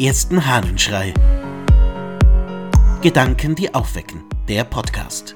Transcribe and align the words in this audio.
ersten 0.00 0.46
Hahnenschrei. 0.46 1.12
Gedanken, 3.02 3.54
die 3.54 3.74
aufwecken. 3.74 4.24
Der 4.48 4.64
Podcast. 4.64 5.34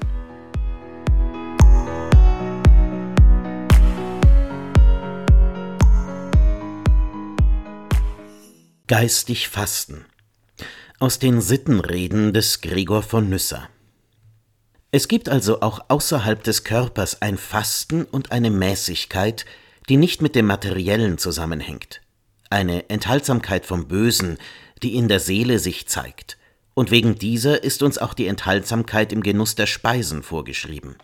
Geistig 8.87 9.49
Fasten. 9.49 10.05
Aus 10.99 11.19
den 11.19 11.41
Sittenreden 11.41 12.33
des 12.33 12.61
Gregor 12.61 13.03
von 13.03 13.29
Nyssa. 13.29 13.69
Es 14.89 15.07
gibt 15.07 15.29
also 15.29 15.61
auch 15.61 15.79
außerhalb 15.89 16.43
des 16.43 16.63
Körpers 16.63 17.21
ein 17.21 17.37
Fasten 17.37 18.03
und 18.03 18.31
eine 18.31 18.49
Mäßigkeit, 18.49 19.45
die 19.89 19.97
nicht 19.97 20.23
mit 20.23 20.33
dem 20.33 20.47
Materiellen 20.47 21.19
zusammenhängt 21.19 22.01
eine 22.55 22.89
Enthaltsamkeit 22.89 23.65
vom 23.65 23.87
Bösen, 23.89 24.37
die 24.81 24.95
in 24.95 25.09
der 25.09 25.19
Seele 25.19 25.59
sich 25.59 25.87
zeigt, 25.87 26.37
und 26.73 26.89
wegen 26.89 27.15
dieser 27.15 27.63
ist 27.63 27.83
uns 27.83 27.97
auch 27.97 28.13
die 28.13 28.27
Enthaltsamkeit 28.27 29.11
im 29.11 29.21
Genuss 29.21 29.55
der 29.55 29.67
Speisen 29.67 30.23
vorgeschrieben. 30.23 30.95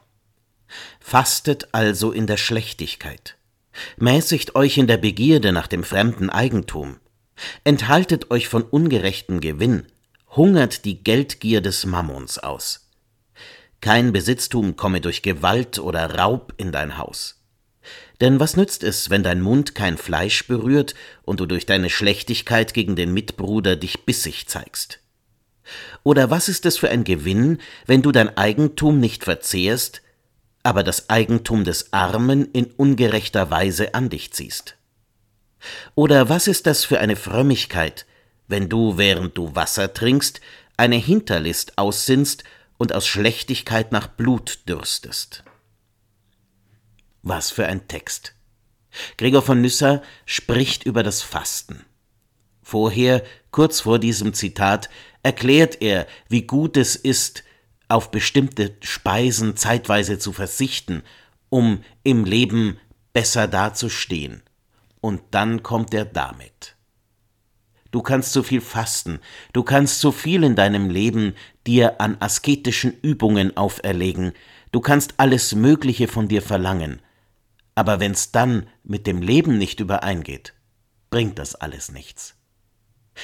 Fastet 1.02 1.68
also 1.74 2.14
in 2.14 2.26
der 2.26 2.38
Schlechtigkeit, 2.38 3.36
mäßigt 3.98 4.56
euch 4.56 4.78
in 4.78 4.88
der 4.88 4.98
Begierde 4.98 5.52
nach 5.52 5.68
dem 5.68 5.84
fremden 5.84 6.30
Eigentum, 6.30 6.98
enthaltet 7.66 8.32
euch 8.32 8.48
von 8.48 8.64
ungerechtem 8.64 9.42
Gewinn, 9.42 9.88
hungert 10.30 10.86
die 10.86 11.04
Geldgier 11.04 11.60
des 11.60 11.86
Mammons 11.86 12.40
aus. 12.40 12.90
Kein 13.82 14.14
Besitztum 14.14 14.78
komme 14.78 15.02
durch 15.02 15.22
Gewalt 15.22 15.80
oder 15.80 16.16
Raub 16.16 16.54
in 16.56 16.72
dein 16.72 16.98
Haus. 16.98 17.41
Denn 18.22 18.40
was 18.40 18.56
nützt 18.56 18.84
es, 18.84 19.10
wenn 19.10 19.24
dein 19.24 19.42
Mund 19.42 19.74
kein 19.74 19.98
Fleisch 19.98 20.48
berührt 20.48 20.94
und 21.24 21.40
du 21.40 21.48
durch 21.48 21.66
deine 21.66 21.90
Schlechtigkeit 21.90 22.76
gegen 22.76 22.96
den 22.96 23.14
Mitbruder 23.14 23.76
dich 23.76 24.06
bissig 24.06 24.48
zeigst? 24.48 25.00
Oder 26.04 26.30
was 26.30 26.48
ist 26.48 26.66
es 26.68 26.78
für 26.78 26.90
ein 26.90 27.04
Gewinn, 27.04 27.60
wenn 27.88 28.04
du 28.04 28.12
dein 28.12 28.38
Eigentum 28.38 29.00
nicht 29.00 29.24
verzehrst, 29.24 30.04
aber 30.62 30.84
das 30.84 31.10
Eigentum 31.10 31.64
des 31.64 31.94
Armen 31.94 32.52
in 32.52 32.66
ungerechter 32.66 33.50
Weise 33.50 33.96
an 33.96 34.10
dich 34.10 34.32
ziehst? 34.32 34.76
Oder 35.96 36.30
was 36.30 36.48
ist 36.48 36.68
das 36.68 36.86
für 36.86 37.00
eine 37.00 37.16
Frömmigkeit, 37.16 38.06
wenn 38.48 38.70
du, 38.70 38.98
während 38.98 39.36
du 39.36 39.56
Wasser 39.56 39.94
trinkst, 39.94 40.42
eine 40.78 40.98
Hinterlist 40.98 41.78
aussinnst 41.78 42.44
und 42.78 42.94
aus 42.94 43.08
Schlechtigkeit 43.08 43.92
nach 43.92 44.08
Blut 44.08 44.60
dürstest? 44.68 45.44
Was 47.24 47.52
für 47.52 47.68
ein 47.68 47.88
Text. 47.88 48.34
Gregor 49.18 49.42
von 49.42 49.62
Nyssa 49.62 50.02
spricht 50.26 50.86
über 50.86 51.04
das 51.04 51.22
Fasten. 51.22 51.86
Vorher, 52.64 53.24
kurz 53.52 53.82
vor 53.82 54.00
diesem 54.00 54.34
Zitat, 54.34 54.90
erklärt 55.24 55.82
er, 55.82 56.08
wie 56.30 56.44
gut 56.44 56.78
es 56.78 56.96
ist, 56.96 57.44
auf 57.88 58.12
bestimmte 58.12 58.76
Speisen 58.82 59.58
zeitweise 59.58 60.18
zu 60.18 60.32
verzichten, 60.32 61.04
um 61.50 61.84
im 62.04 62.26
Leben 62.26 62.78
besser 63.14 63.48
dazustehen. 63.48 64.42
Und 65.02 65.22
dann 65.32 65.64
kommt 65.64 65.94
er 65.94 66.06
damit. 66.06 66.76
Du 67.92 68.02
kannst 68.02 68.32
so 68.32 68.42
viel 68.42 68.62
fasten, 68.62 69.20
du 69.52 69.64
kannst 69.64 70.00
so 70.00 70.14
viel 70.14 70.44
in 70.44 70.56
deinem 70.56 70.90
Leben 70.90 71.36
dir 71.68 72.00
an 72.00 72.16
asketischen 72.22 72.94
Übungen 73.02 73.58
auferlegen, 73.58 74.32
du 74.72 74.80
kannst 74.80 75.16
alles 75.18 75.54
Mögliche 75.54 76.08
von 76.08 76.30
dir 76.30 76.42
verlangen, 76.42 77.02
aber 77.76 78.00
wenn's 78.00 78.32
dann 78.32 78.68
mit 78.84 79.08
dem 79.08 79.22
Leben 79.22 79.58
nicht 79.58 79.80
übereingeht, 79.80 80.54
bringt 81.10 81.40
das 81.40 81.56
alles 81.56 81.92
nichts. 81.92 82.36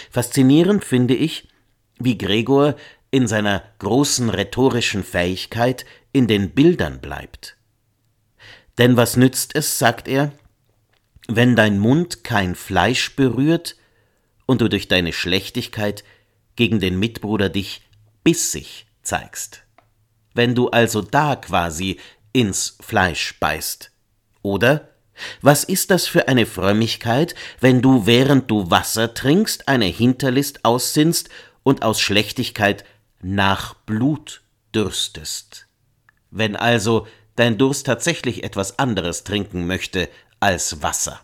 Faszinierend 0.09 0.83
finde 0.83 1.15
ich, 1.15 1.47
wie 1.99 2.17
Gregor 2.17 2.75
in 3.11 3.27
seiner 3.27 3.63
großen 3.79 4.29
rhetorischen 4.29 5.03
Fähigkeit 5.03 5.85
in 6.11 6.27
den 6.27 6.51
Bildern 6.51 6.99
bleibt. 6.99 7.57
Denn 8.77 8.97
was 8.97 9.15
nützt 9.17 9.55
es, 9.55 9.79
sagt 9.79 10.07
er, 10.07 10.31
wenn 11.27 11.55
dein 11.55 11.79
Mund 11.79 12.23
kein 12.23 12.55
Fleisch 12.55 13.15
berührt 13.15 13.75
und 14.45 14.61
du 14.61 14.69
durch 14.69 14.87
deine 14.87 15.13
Schlechtigkeit 15.13 16.03
gegen 16.55 16.79
den 16.79 16.99
Mitbruder 16.99 17.49
dich 17.49 17.81
bissig 18.23 18.87
zeigst. 19.01 19.63
Wenn 20.33 20.55
du 20.55 20.69
also 20.69 21.01
da 21.01 21.35
quasi 21.35 21.99
ins 22.33 22.77
Fleisch 22.81 23.39
beißt. 23.39 23.91
Oder 24.41 24.89
was 25.41 25.63
ist 25.63 25.91
das 25.91 26.07
für 26.07 26.27
eine 26.27 26.45
Frömmigkeit, 26.45 27.35
wenn 27.59 27.81
du, 27.81 28.05
während 28.05 28.49
du 28.51 28.69
Wasser 28.69 29.13
trinkst, 29.13 29.67
eine 29.67 29.85
Hinterlist 29.85 30.63
aussinnst 30.63 31.29
und 31.63 31.83
aus 31.83 31.99
Schlechtigkeit 31.99 32.85
nach 33.21 33.73
Blut 33.73 34.41
dürstest? 34.73 35.67
Wenn 36.29 36.55
also 36.55 37.07
dein 37.35 37.57
Durst 37.57 37.85
tatsächlich 37.85 38.43
etwas 38.43 38.79
anderes 38.79 39.23
trinken 39.23 39.65
möchte 39.67 40.09
als 40.39 40.81
Wasser. 40.81 41.21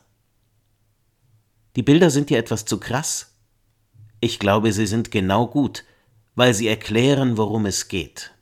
Die 1.76 1.84
Bilder 1.84 2.10
sind 2.10 2.30
dir 2.30 2.38
etwas 2.38 2.66
zu 2.66 2.80
krass. 2.80 3.36
Ich 4.20 4.40
glaube, 4.40 4.72
sie 4.72 4.86
sind 4.86 5.12
genau 5.12 5.48
gut, 5.48 5.84
weil 6.36 6.54
sie 6.54 6.68
erklären, 6.68 7.38
worum 7.38 7.66
es 7.66 7.88
geht. 7.88 8.33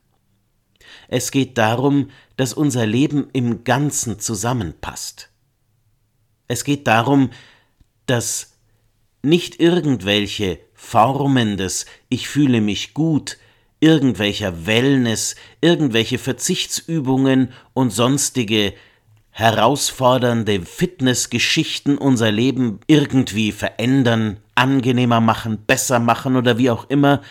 Es 1.11 1.31
geht 1.31 1.57
darum, 1.57 2.09
dass 2.37 2.53
unser 2.53 2.85
Leben 2.85 3.27
im 3.33 3.65
Ganzen 3.65 4.19
zusammenpasst. 4.19 5.29
Es 6.47 6.63
geht 6.63 6.87
darum, 6.87 7.31
dass 8.05 8.53
nicht 9.21 9.59
irgendwelche 9.59 10.57
Formen 10.73 11.57
des 11.57 11.85
Ich 12.07 12.29
fühle 12.29 12.61
mich 12.61 12.93
gut, 12.93 13.37
irgendwelcher 13.81 14.65
Wellness, 14.65 15.35
irgendwelche 15.59 16.17
Verzichtsübungen 16.17 17.51
und 17.73 17.91
sonstige 17.91 18.73
herausfordernde 19.31 20.61
Fitnessgeschichten 20.61 21.97
unser 21.97 22.31
Leben 22.31 22.79
irgendwie 22.87 23.51
verändern, 23.51 24.37
angenehmer 24.55 25.19
machen, 25.19 25.65
besser 25.67 25.99
machen 25.99 26.37
oder 26.37 26.57
wie 26.57 26.69
auch 26.69 26.89
immer, 26.89 27.21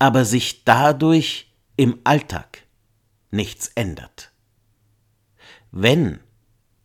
aber 0.00 0.24
sich 0.24 0.64
dadurch 0.64 1.46
im 1.76 1.98
Alltag 2.02 2.64
nichts 3.30 3.68
ändert. 3.74 4.32
Wenn, 5.70 6.20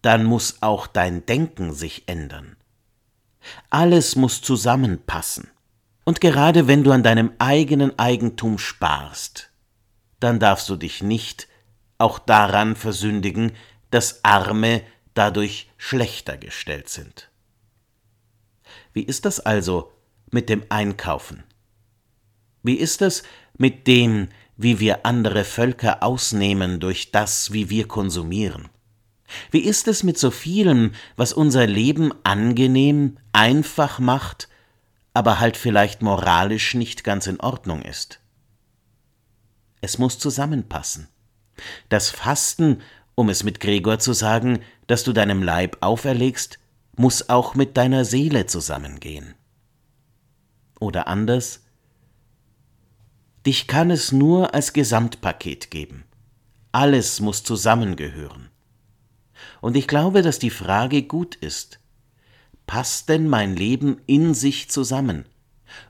dann 0.02 0.24
muss 0.24 0.62
auch 0.62 0.88
dein 0.88 1.26
Denken 1.26 1.74
sich 1.74 2.08
ändern. 2.08 2.58
Alles 3.70 4.16
muss 4.16 4.42
zusammenpassen. 4.42 5.50
Und 6.04 6.22
gerade 6.22 6.68
wenn 6.68 6.84
du 6.84 6.92
an 6.92 7.04
deinem 7.04 7.32
eigenen 7.40 7.98
Eigentum 7.98 8.60
sparst, 8.60 9.52
dann 10.20 10.40
darfst 10.40 10.70
du 10.70 10.76
dich 10.76 11.02
nicht 11.02 11.48
auch 11.98 12.20
daran 12.20 12.76
versündigen, 12.76 13.54
dass 13.90 14.24
Arme 14.24 14.84
dadurch 15.14 15.72
schlechter 15.78 16.38
gestellt 16.38 16.90
sind. 16.90 17.30
Wie 18.94 19.04
ist 19.04 19.26
das 19.26 19.40
also 19.40 19.92
mit 20.32 20.50
dem 20.50 20.64
Einkaufen? 20.70 21.44
Wie 22.64 22.76
ist 22.76 23.02
es 23.02 23.24
mit 23.58 23.88
dem, 23.88 24.30
wie 24.58 24.80
wir 24.80 25.06
andere 25.06 25.44
Völker 25.44 26.04
ausnehmen 26.04 26.80
durch 26.80 27.12
das, 27.12 27.52
wie 27.52 27.70
wir 27.70 27.88
konsumieren? 27.88 28.70
Wie 29.52 29.60
ist 29.60 29.88
es 29.88 30.04
mit 30.04 30.18
so 30.18 30.32
vielem, 30.32 30.92
was 31.16 31.34
unser 31.34 31.68
Leben 31.68 32.14
angenehm, 32.24 33.18
einfach 33.34 34.00
macht, 34.00 34.50
aber 35.14 35.40
halt 35.40 35.58
vielleicht 35.58 36.02
moralisch 36.02 36.76
nicht 36.76 37.04
ganz 37.04 37.28
in 37.28 37.40
Ordnung 37.40 37.82
ist? 37.82 38.20
Es 39.82 39.98
muss 39.98 40.20
zusammenpassen. 40.20 41.08
Das 41.90 42.10
Fasten, 42.10 42.82
um 43.16 43.30
es 43.30 43.44
mit 43.44 43.60
Gregor 43.60 44.00
zu 44.00 44.14
sagen, 44.14 44.60
das 44.88 45.04
du 45.04 45.14
deinem 45.14 45.42
Leib 45.42 45.78
auferlegst, 45.82 46.60
muss 46.96 47.30
auch 47.30 47.56
mit 47.56 47.78
deiner 47.78 48.06
Seele 48.06 48.46
zusammengehen. 48.46 49.36
Oder 50.80 51.08
anders, 51.08 51.65
Dich 53.46 53.68
kann 53.68 53.92
es 53.92 54.12
nur 54.12 54.56
als 54.56 54.74
Gesamtpaket 54.74 55.70
geben. 55.70 56.06
Alles 56.72 57.20
muss 57.20 57.44
zusammengehören. 57.44 58.50
Und 59.62 59.78
ich 59.78 59.88
glaube, 59.88 60.22
dass 60.22 60.40
die 60.40 60.50
Frage 60.50 61.04
gut 61.04 61.36
ist. 61.36 61.80
Passt 62.66 63.10
denn 63.10 63.28
mein 63.28 63.56
Leben 63.56 64.02
in 64.08 64.34
sich 64.34 64.70
zusammen? 64.70 65.26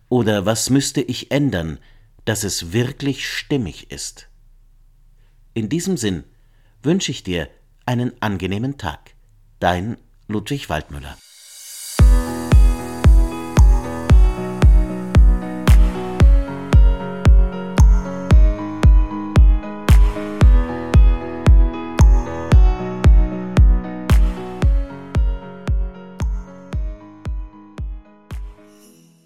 Oder 0.10 0.46
was 0.46 0.70
müsste 0.70 1.02
ich 1.02 1.32
ändern, 1.32 1.80
dass 2.26 2.44
es 2.44 2.74
wirklich 2.74 3.28
stimmig 3.28 3.92
ist? 3.92 4.28
In 5.54 5.70
diesem 5.70 5.96
Sinn 5.96 6.26
wünsche 6.84 7.12
ich 7.12 7.24
dir 7.24 7.50
einen 7.86 8.12
angenehmen 8.22 8.78
Tag. 8.78 9.16
Dein 9.60 9.98
Ludwig 10.28 10.70
Waldmüller. 10.70 11.18